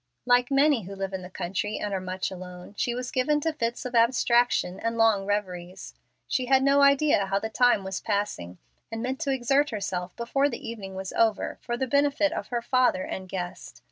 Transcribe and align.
Like 0.25 0.49
many 0.49 0.85
who 0.85 0.95
live 0.95 1.13
in 1.13 1.21
the 1.21 1.29
country 1.29 1.77
and 1.77 1.93
are 1.93 1.99
much 2.01 2.31
alone, 2.31 2.73
she 2.75 2.95
was 2.95 3.11
given 3.11 3.39
to 3.41 3.53
fits 3.53 3.85
of 3.85 3.93
abstraction 3.93 4.79
and 4.79 4.97
long 4.97 5.27
reveries. 5.27 5.93
She 6.27 6.47
had 6.47 6.63
no 6.63 6.81
idea 6.81 7.27
how 7.27 7.37
the 7.37 7.49
time 7.51 7.83
was 7.83 8.01
passing, 8.01 8.57
and 8.91 9.03
meant 9.03 9.19
to 9.19 9.31
exert 9.31 9.69
herself 9.69 10.15
before 10.15 10.49
the 10.49 10.67
evening 10.67 10.95
was 10.95 11.13
over 11.13 11.59
for 11.61 11.77
the 11.77 11.85
benefit 11.85 12.31
of 12.33 12.47
her 12.47 12.63
father 12.63 13.03
and 13.03 13.29
guest. 13.29 13.79